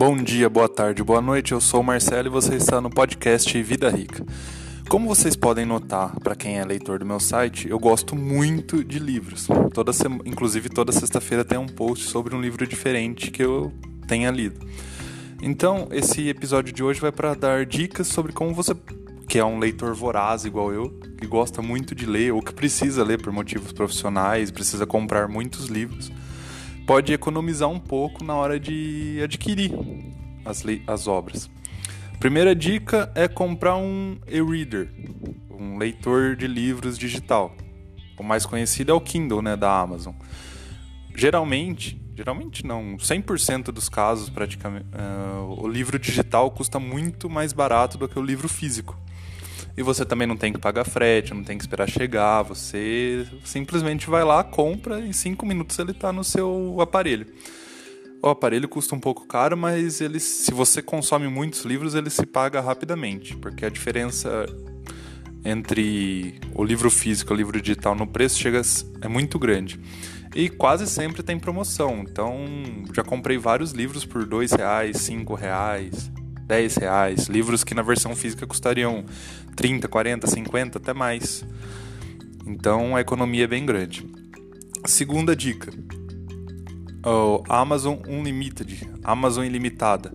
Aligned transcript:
Bom 0.00 0.16
dia, 0.16 0.48
boa 0.48 0.66
tarde, 0.66 1.02
boa 1.02 1.20
noite. 1.20 1.52
Eu 1.52 1.60
sou 1.60 1.82
o 1.82 1.84
Marcelo 1.84 2.28
e 2.28 2.30
você 2.30 2.54
está 2.54 2.80
no 2.80 2.88
podcast 2.88 3.62
Vida 3.62 3.90
Rica. 3.90 4.24
Como 4.88 5.06
vocês 5.06 5.36
podem 5.36 5.66
notar, 5.66 6.18
para 6.20 6.34
quem 6.34 6.58
é 6.58 6.64
leitor 6.64 7.00
do 7.00 7.04
meu 7.04 7.20
site, 7.20 7.68
eu 7.68 7.78
gosto 7.78 8.16
muito 8.16 8.82
de 8.82 8.98
livros. 8.98 9.46
Toda 9.74 9.92
sema, 9.92 10.18
inclusive 10.24 10.70
toda 10.70 10.90
sexta-feira 10.90 11.44
tem 11.44 11.58
um 11.58 11.66
post 11.66 12.06
sobre 12.06 12.34
um 12.34 12.40
livro 12.40 12.66
diferente 12.66 13.30
que 13.30 13.44
eu 13.44 13.74
tenha 14.08 14.30
lido. 14.30 14.66
Então, 15.42 15.86
esse 15.90 16.30
episódio 16.30 16.72
de 16.72 16.82
hoje 16.82 16.98
vai 16.98 17.12
para 17.12 17.34
dar 17.34 17.66
dicas 17.66 18.06
sobre 18.06 18.32
como 18.32 18.54
você, 18.54 18.74
que 19.28 19.38
é 19.38 19.44
um 19.44 19.58
leitor 19.58 19.94
voraz 19.94 20.46
igual 20.46 20.72
eu, 20.72 20.98
que 21.18 21.26
gosta 21.26 21.60
muito 21.60 21.94
de 21.94 22.06
ler 22.06 22.32
ou 22.32 22.40
que 22.40 22.54
precisa 22.54 23.04
ler 23.04 23.20
por 23.20 23.34
motivos 23.34 23.70
profissionais, 23.70 24.50
precisa 24.50 24.86
comprar 24.86 25.28
muitos 25.28 25.66
livros 25.66 26.10
pode 26.90 27.12
economizar 27.12 27.68
um 27.68 27.78
pouco 27.78 28.24
na 28.24 28.34
hora 28.34 28.58
de 28.58 29.20
adquirir 29.22 29.70
as, 30.44 30.64
as 30.88 31.06
obras. 31.06 31.48
Primeira 32.18 32.52
dica 32.52 33.12
é 33.14 33.28
comprar 33.28 33.76
um 33.76 34.18
e-reader, 34.26 34.90
um 35.48 35.78
leitor 35.78 36.34
de 36.34 36.48
livros 36.48 36.98
digital. 36.98 37.54
O 38.18 38.24
mais 38.24 38.44
conhecido 38.44 38.90
é 38.90 38.94
o 38.94 39.00
Kindle, 39.00 39.40
né, 39.40 39.56
da 39.56 39.72
Amazon. 39.72 40.14
Geralmente, 41.14 42.02
geralmente 42.16 42.66
não, 42.66 42.96
100% 42.96 43.66
dos 43.66 43.88
casos 43.88 44.28
praticamente, 44.28 44.86
uh, 44.86 45.62
o 45.62 45.68
livro 45.68 45.96
digital 45.96 46.50
custa 46.50 46.80
muito 46.80 47.30
mais 47.30 47.52
barato 47.52 47.98
do 47.98 48.08
que 48.08 48.18
o 48.18 48.22
livro 48.22 48.48
físico. 48.48 48.98
E 49.76 49.82
você 49.82 50.04
também 50.04 50.26
não 50.26 50.36
tem 50.36 50.52
que 50.52 50.58
pagar 50.58 50.84
frete, 50.84 51.34
não 51.34 51.42
tem 51.42 51.56
que 51.56 51.64
esperar 51.64 51.88
chegar, 51.88 52.42
você 52.42 53.26
simplesmente 53.44 54.08
vai 54.08 54.24
lá, 54.24 54.42
compra 54.44 55.00
e 55.00 55.08
em 55.08 55.12
5 55.12 55.44
minutos 55.46 55.78
ele 55.78 55.92
está 55.92 56.12
no 56.12 56.24
seu 56.24 56.76
aparelho. 56.80 57.26
O 58.22 58.28
aparelho 58.28 58.68
custa 58.68 58.94
um 58.94 59.00
pouco 59.00 59.26
caro, 59.26 59.56
mas 59.56 60.00
ele, 60.00 60.20
se 60.20 60.52
você 60.52 60.82
consome 60.82 61.26
muitos 61.26 61.64
livros, 61.64 61.94
ele 61.94 62.10
se 62.10 62.26
paga 62.26 62.60
rapidamente, 62.60 63.34
porque 63.36 63.64
a 63.64 63.70
diferença 63.70 64.46
entre 65.42 66.38
o 66.54 66.62
livro 66.62 66.90
físico 66.90 67.32
e 67.32 67.34
o 67.34 67.36
livro 67.36 67.60
digital 67.60 67.94
no 67.94 68.06
preço 68.06 68.38
chega 68.38 68.60
é 69.00 69.08
muito 69.08 69.38
grande. 69.38 69.80
E 70.34 70.48
quase 70.48 70.86
sempre 70.86 71.22
tem 71.22 71.38
promoção. 71.38 72.04
Então, 72.08 72.44
já 72.94 73.02
comprei 73.02 73.38
vários 73.38 73.72
livros 73.72 74.04
por 74.04 74.24
dois 74.26 74.52
reais, 74.52 74.98
cinco 74.98 75.34
reais, 75.34 76.10
10 76.50 76.76
reais, 76.78 77.26
livros 77.28 77.62
que 77.62 77.76
na 77.76 77.82
versão 77.82 78.16
física 78.16 78.44
custariam 78.44 79.04
30, 79.54 79.86
40, 79.86 80.26
50, 80.26 80.78
até 80.78 80.92
mais. 80.92 81.44
Então 82.44 82.96
a 82.96 83.00
economia 83.00 83.44
é 83.44 83.46
bem 83.46 83.64
grande. 83.64 84.04
Segunda 84.84 85.36
dica: 85.36 85.72
o 87.06 87.44
Amazon 87.48 87.98
Unlimited, 88.08 88.90
Amazon 89.04 89.44
ilimitada. 89.44 90.12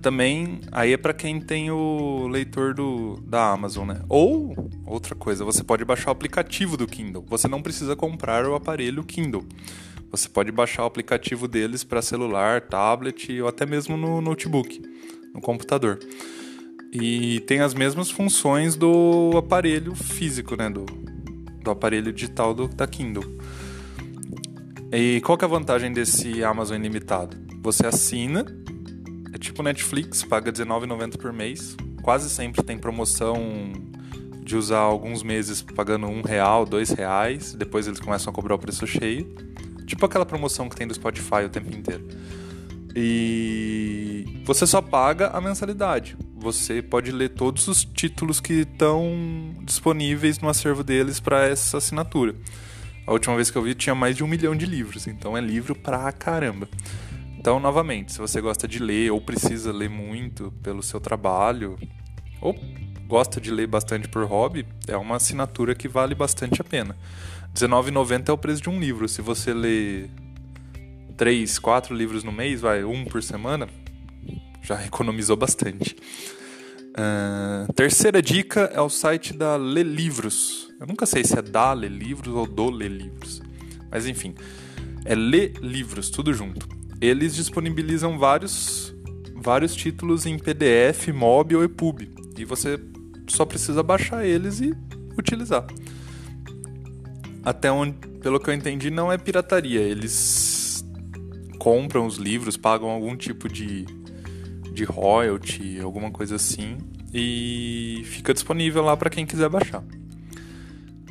Também 0.00 0.60
aí 0.72 0.94
é 0.94 0.96
para 0.96 1.12
quem 1.12 1.40
tem 1.40 1.70
o 1.70 2.26
leitor 2.26 2.72
do, 2.72 3.20
da 3.26 3.50
Amazon, 3.50 3.88
né? 3.88 4.00
Ou 4.08 4.70
outra 4.86 5.14
coisa, 5.14 5.44
você 5.44 5.62
pode 5.62 5.84
baixar 5.84 6.08
o 6.08 6.12
aplicativo 6.12 6.78
do 6.78 6.86
Kindle. 6.86 7.24
Você 7.28 7.48
não 7.48 7.60
precisa 7.60 7.94
comprar 7.94 8.46
o 8.46 8.54
aparelho 8.54 9.04
Kindle. 9.04 9.44
Você 10.10 10.26
pode 10.26 10.50
baixar 10.50 10.84
o 10.84 10.86
aplicativo 10.86 11.46
deles 11.46 11.84
para 11.84 12.00
celular, 12.00 12.62
tablet 12.62 13.42
ou 13.42 13.48
até 13.48 13.66
mesmo 13.66 13.94
no 13.94 14.22
notebook 14.22 14.95
no 15.36 15.40
computador. 15.42 15.98
E 16.92 17.40
tem 17.40 17.60
as 17.60 17.74
mesmas 17.74 18.10
funções 18.10 18.74
do 18.74 19.32
aparelho 19.36 19.94
físico, 19.94 20.56
né? 20.56 20.70
Do, 20.70 20.86
do 21.62 21.70
aparelho 21.70 22.12
digital 22.12 22.54
do, 22.54 22.66
da 22.66 22.86
Kindle. 22.86 23.24
E 24.90 25.20
qual 25.20 25.36
que 25.36 25.44
é 25.44 25.48
a 25.48 25.50
vantagem 25.50 25.92
desse 25.92 26.42
Amazon 26.42 26.78
ilimitado? 26.78 27.36
Você 27.60 27.86
assina, 27.86 28.46
é 29.34 29.38
tipo 29.38 29.62
Netflix, 29.62 30.24
paga 30.24 30.50
R$19,90 30.50 31.18
por 31.18 31.32
mês. 31.32 31.76
Quase 32.02 32.30
sempre 32.30 32.62
tem 32.62 32.78
promoção 32.78 33.72
de 34.42 34.56
usar 34.56 34.78
alguns 34.78 35.22
meses 35.24 35.60
pagando 35.60 36.06
um 36.06 36.22
real, 36.22 36.64
dois 36.64 36.90
reais. 36.90 37.52
Depois 37.52 37.86
eles 37.86 38.00
começam 38.00 38.30
a 38.30 38.34
cobrar 38.34 38.54
o 38.54 38.58
preço 38.58 38.86
cheio. 38.86 39.34
Tipo 39.84 40.06
aquela 40.06 40.24
promoção 40.24 40.68
que 40.68 40.76
tem 40.76 40.86
do 40.86 40.94
Spotify 40.94 41.44
o 41.44 41.48
tempo 41.48 41.76
inteiro. 41.76 42.06
E 42.98 44.24
você 44.46 44.66
só 44.66 44.80
paga 44.80 45.28
a 45.28 45.38
mensalidade. 45.38 46.16
Você 46.34 46.80
pode 46.80 47.12
ler 47.12 47.28
todos 47.28 47.68
os 47.68 47.84
títulos 47.84 48.40
que 48.40 48.62
estão 48.62 49.54
disponíveis 49.64 50.38
no 50.38 50.48
acervo 50.48 50.82
deles 50.82 51.20
para 51.20 51.46
essa 51.46 51.76
assinatura. 51.76 52.34
A 53.06 53.12
última 53.12 53.36
vez 53.36 53.50
que 53.50 53.58
eu 53.58 53.62
vi 53.62 53.74
tinha 53.74 53.94
mais 53.94 54.16
de 54.16 54.24
um 54.24 54.26
milhão 54.26 54.56
de 54.56 54.64
livros, 54.64 55.06
então 55.06 55.36
é 55.36 55.42
livro 55.42 55.74
pra 55.74 56.10
caramba. 56.10 56.66
Então, 57.38 57.60
novamente, 57.60 58.14
se 58.14 58.18
você 58.18 58.40
gosta 58.40 58.66
de 58.66 58.78
ler 58.78 59.12
ou 59.12 59.20
precisa 59.20 59.70
ler 59.72 59.90
muito 59.90 60.50
pelo 60.62 60.82
seu 60.82 60.98
trabalho, 60.98 61.76
ou 62.40 62.58
gosta 63.06 63.38
de 63.38 63.50
ler 63.50 63.66
bastante 63.66 64.08
por 64.08 64.24
hobby, 64.24 64.66
é 64.88 64.96
uma 64.96 65.16
assinatura 65.16 65.74
que 65.74 65.86
vale 65.86 66.14
bastante 66.14 66.62
a 66.62 66.64
pena. 66.64 66.96
R$19,90 67.54 68.30
é 68.30 68.32
o 68.32 68.38
preço 68.38 68.62
de 68.62 68.70
um 68.70 68.80
livro. 68.80 69.06
Se 69.06 69.20
você 69.20 69.52
ler 69.52 70.10
três, 71.16 71.58
quatro 71.58 71.94
livros 71.94 72.22
no 72.22 72.30
mês, 72.30 72.60
vai, 72.60 72.84
um 72.84 73.04
por 73.04 73.22
semana, 73.22 73.68
já 74.62 74.84
economizou 74.84 75.36
bastante. 75.36 75.96
Uh, 76.92 77.70
terceira 77.74 78.22
dica 78.22 78.70
é 78.72 78.80
o 78.80 78.88
site 78.88 79.32
da 79.32 79.56
Lê 79.56 79.82
Livros. 79.82 80.68
Eu 80.80 80.86
nunca 80.86 81.06
sei 81.06 81.24
se 81.24 81.38
é 81.38 81.42
da 81.42 81.72
Lê 81.72 81.88
Livros 81.88 82.34
ou 82.34 82.46
do 82.46 82.70
Lê 82.70 82.88
Livros. 82.88 83.42
Mas 83.90 84.06
enfim, 84.06 84.34
é 85.04 85.14
Lê 85.14 85.48
Livros, 85.60 86.10
tudo 86.10 86.32
junto. 86.32 86.68
Eles 87.00 87.34
disponibilizam 87.34 88.18
vários, 88.18 88.94
vários 89.34 89.74
títulos 89.74 90.26
em 90.26 90.38
PDF, 90.38 91.08
MOB 91.08 91.56
ou 91.56 91.64
EPUB. 91.64 92.10
E 92.38 92.44
você 92.44 92.78
só 93.28 93.44
precisa 93.44 93.82
baixar 93.82 94.24
eles 94.24 94.60
e 94.60 94.74
utilizar. 95.18 95.66
Até 97.44 97.70
onde, 97.70 97.96
pelo 98.20 98.40
que 98.40 98.50
eu 98.50 98.54
entendi, 98.54 98.90
não 98.90 99.12
é 99.12 99.18
pirataria. 99.18 99.80
Eles 99.80 100.65
compram 101.66 102.06
os 102.06 102.16
livros, 102.16 102.56
pagam 102.56 102.88
algum 102.88 103.16
tipo 103.16 103.48
de, 103.48 103.84
de 104.72 104.84
royalty, 104.84 105.80
alguma 105.80 106.12
coisa 106.12 106.36
assim, 106.36 106.78
e 107.12 108.02
fica 108.04 108.32
disponível 108.32 108.84
lá 108.84 108.96
para 108.96 109.10
quem 109.10 109.26
quiser 109.26 109.48
baixar. 109.48 109.82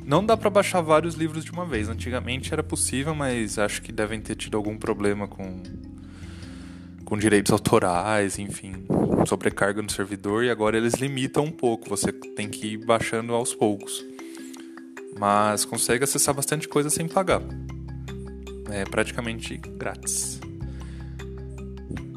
Não 0.06 0.26
dá 0.26 0.38
para 0.38 0.50
baixar 0.50 0.80
vários 0.80 1.16
livros 1.16 1.44
de 1.44 1.52
uma 1.52 1.66
vez. 1.66 1.90
Antigamente 1.90 2.54
era 2.54 2.64
possível, 2.64 3.14
mas 3.14 3.60
acho 3.60 3.82
que 3.82 3.92
devem 3.92 4.22
ter 4.22 4.36
tido 4.36 4.56
algum 4.56 4.78
problema 4.78 5.28
com 5.28 5.62
com 7.04 7.18
direitos 7.18 7.52
autorais, 7.52 8.40
enfim, 8.40 8.86
sobrecarga 9.28 9.82
no 9.82 9.92
servidor 9.92 10.46
e 10.46 10.50
agora 10.50 10.78
eles 10.78 10.94
limitam 10.94 11.44
um 11.44 11.52
pouco. 11.52 11.90
Você 11.90 12.14
tem 12.14 12.48
que 12.48 12.76
ir 12.76 12.86
baixando 12.86 13.34
aos 13.34 13.54
poucos. 13.54 14.06
Mas 15.20 15.66
consegue 15.66 16.06
acessar 16.06 16.34
bastante 16.34 16.66
coisa 16.66 16.90
sem 16.90 17.10
pagar. 17.10 17.42
É 18.72 18.86
praticamente 18.86 19.58
grátis. 19.58 20.40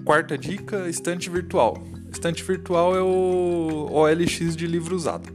Quarta 0.05 0.37
dica: 0.39 0.89
estante 0.89 1.29
virtual. 1.31 1.83
Estante 2.11 2.43
virtual 2.43 2.97
é 2.97 3.03
o 3.03 3.89
OLX 3.91 4.57
de 4.57 4.67
livro 4.67 4.97
usado. 4.97 5.29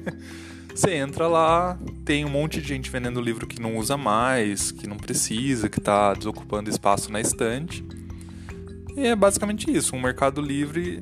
Você 0.74 0.94
entra 0.94 1.26
lá, 1.26 1.78
tem 2.04 2.24
um 2.24 2.28
monte 2.28 2.60
de 2.60 2.68
gente 2.68 2.90
vendendo 2.90 3.18
livro 3.20 3.46
que 3.46 3.60
não 3.60 3.78
usa 3.78 3.96
mais, 3.96 4.70
que 4.70 4.86
não 4.86 4.98
precisa, 4.98 5.70
que 5.70 5.78
está 5.78 6.12
desocupando 6.12 6.68
espaço 6.68 7.10
na 7.10 7.18
estante. 7.18 7.82
E 8.94 9.06
é 9.06 9.16
basicamente 9.16 9.74
isso, 9.74 9.96
um 9.96 10.00
mercado 10.00 10.42
livre 10.42 11.00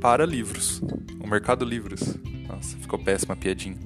para 0.00 0.26
livros. 0.26 0.82
Um 1.22 1.28
mercado 1.28 1.64
livros. 1.64 2.16
Nossa, 2.48 2.76
ficou 2.78 2.98
péssima 2.98 3.34
a 3.34 3.36
piadinha 3.36 3.76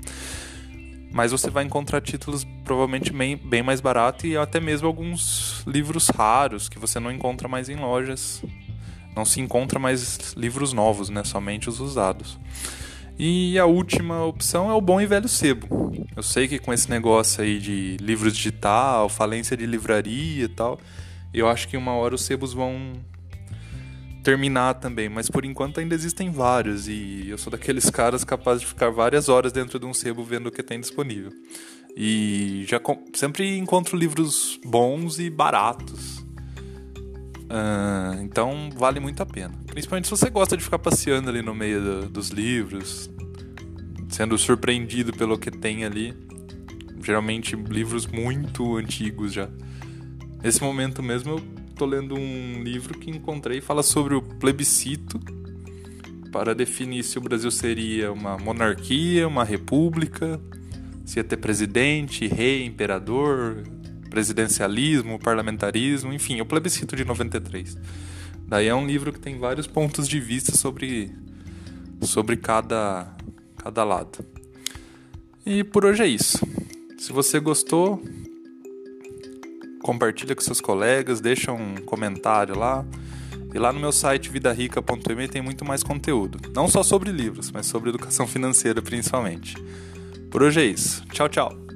mas 1.12 1.32
você 1.32 1.50
vai 1.50 1.64
encontrar 1.64 2.00
títulos 2.00 2.46
provavelmente 2.64 3.12
bem, 3.12 3.36
bem 3.36 3.62
mais 3.62 3.80
barato 3.80 4.26
e 4.26 4.36
até 4.36 4.60
mesmo 4.60 4.86
alguns 4.86 5.64
livros 5.66 6.08
raros 6.08 6.68
que 6.68 6.78
você 6.78 7.00
não 7.00 7.10
encontra 7.10 7.48
mais 7.48 7.68
em 7.68 7.76
lojas. 7.76 8.42
Não 9.14 9.24
se 9.24 9.40
encontra 9.40 9.78
mais 9.78 10.34
livros 10.34 10.72
novos, 10.72 11.08
né? 11.08 11.24
Somente 11.24 11.68
os 11.68 11.80
usados. 11.80 12.38
E 13.18 13.58
a 13.58 13.66
última 13.66 14.24
opção 14.24 14.70
é 14.70 14.72
o 14.72 14.80
bom 14.80 15.00
e 15.00 15.06
velho 15.06 15.28
sebo. 15.28 15.92
Eu 16.16 16.22
sei 16.22 16.46
que 16.46 16.58
com 16.58 16.72
esse 16.72 16.88
negócio 16.88 17.42
aí 17.42 17.58
de 17.58 17.96
livros 18.00 18.34
digital, 18.34 19.08
falência 19.08 19.56
de 19.56 19.66
livraria 19.66 20.44
e 20.44 20.48
tal, 20.48 20.78
eu 21.34 21.48
acho 21.48 21.68
que 21.68 21.76
uma 21.76 21.92
hora 21.92 22.14
os 22.14 22.22
sebos 22.22 22.52
vão 22.52 22.92
terminar 24.22 24.74
também, 24.74 25.08
mas 25.08 25.28
por 25.28 25.44
enquanto 25.44 25.80
ainda 25.80 25.94
existem 25.94 26.30
vários 26.30 26.88
e 26.88 27.26
eu 27.28 27.38
sou 27.38 27.50
daqueles 27.50 27.88
caras 27.90 28.24
capazes 28.24 28.62
de 28.62 28.66
ficar 28.66 28.90
várias 28.90 29.28
horas 29.28 29.52
dentro 29.52 29.78
de 29.78 29.86
um 29.86 29.94
sebo 29.94 30.22
vendo 30.22 30.48
o 30.48 30.52
que 30.52 30.62
tem 30.62 30.80
disponível. 30.80 31.32
E 31.96 32.64
já 32.68 32.80
sempre 33.14 33.56
encontro 33.56 33.96
livros 33.96 34.58
bons 34.64 35.18
e 35.18 35.28
baratos. 35.28 36.18
Uh, 37.50 38.22
então 38.22 38.70
vale 38.76 39.00
muito 39.00 39.22
a 39.22 39.26
pena. 39.26 39.54
Principalmente 39.66 40.04
se 40.04 40.10
você 40.10 40.30
gosta 40.30 40.56
de 40.56 40.62
ficar 40.62 40.78
passeando 40.78 41.28
ali 41.28 41.42
no 41.42 41.52
meio 41.52 41.82
do, 41.82 42.08
dos 42.08 42.28
livros, 42.28 43.10
sendo 44.08 44.38
surpreendido 44.38 45.12
pelo 45.12 45.36
que 45.36 45.50
tem 45.50 45.84
ali. 45.84 46.14
Geralmente 47.02 47.56
livros 47.56 48.06
muito 48.06 48.76
antigos 48.76 49.32
já. 49.32 49.48
Nesse 50.42 50.62
momento 50.62 51.02
mesmo 51.02 51.32
eu 51.32 51.59
tô 51.80 51.86
lendo 51.86 52.14
um 52.14 52.62
livro 52.62 52.98
que 52.98 53.10
encontrei 53.10 53.62
fala 53.62 53.82
sobre 53.82 54.14
o 54.14 54.20
plebiscito 54.20 55.18
para 56.30 56.54
definir 56.54 57.02
se 57.02 57.16
o 57.16 57.22
Brasil 57.22 57.50
seria 57.50 58.12
uma 58.12 58.36
monarquia, 58.36 59.26
uma 59.26 59.44
república, 59.44 60.38
se 61.06 61.18
ia 61.18 61.24
ter 61.24 61.38
presidente, 61.38 62.26
rei, 62.26 62.66
imperador, 62.66 63.64
presidencialismo, 64.10 65.18
parlamentarismo, 65.18 66.12
enfim, 66.12 66.42
o 66.42 66.44
plebiscito 66.44 66.94
de 66.94 67.02
93. 67.02 67.78
Daí 68.46 68.68
é 68.68 68.74
um 68.74 68.86
livro 68.86 69.10
que 69.10 69.18
tem 69.18 69.38
vários 69.38 69.66
pontos 69.66 70.06
de 70.06 70.20
vista 70.20 70.54
sobre 70.54 71.10
sobre 72.02 72.36
cada 72.36 73.16
cada 73.56 73.84
lado. 73.84 74.22
E 75.46 75.64
por 75.64 75.86
hoje 75.86 76.02
é 76.02 76.06
isso. 76.06 76.46
Se 76.98 77.10
você 77.10 77.40
gostou, 77.40 78.02
compartilha 79.80 80.34
com 80.34 80.42
seus 80.42 80.60
colegas, 80.60 81.20
deixa 81.20 81.52
um 81.52 81.76
comentário 81.76 82.58
lá. 82.58 82.84
E 83.52 83.58
lá 83.58 83.72
no 83.72 83.80
meu 83.80 83.90
site 83.90 84.30
vidarica.me 84.30 85.26
tem 85.26 85.42
muito 85.42 85.64
mais 85.64 85.82
conteúdo, 85.82 86.38
não 86.54 86.68
só 86.68 86.84
sobre 86.84 87.10
livros, 87.10 87.50
mas 87.50 87.66
sobre 87.66 87.90
educação 87.90 88.26
financeira 88.28 88.80
principalmente. 88.80 89.56
Por 90.30 90.42
hoje 90.42 90.60
é 90.60 90.64
isso. 90.64 91.04
Tchau, 91.06 91.28
tchau. 91.28 91.69